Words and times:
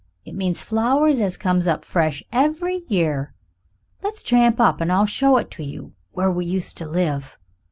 It 0.25 0.33
means 0.33 0.63
flowers 0.63 1.19
as 1.19 1.37
comes 1.37 1.67
up 1.67 1.85
fresh 1.85 2.23
every 2.33 2.81
year. 2.87 3.35
Let's 4.01 4.23
tramp 4.23 4.59
up, 4.59 4.81
and 4.81 4.91
I'll 4.91 5.05
show 5.05 5.37
it 5.37 5.51
to 5.51 5.63
you 5.63 5.93
where 6.13 6.31
we 6.31 6.43
used 6.43 6.75
to 6.79 6.87
live." 6.89 7.37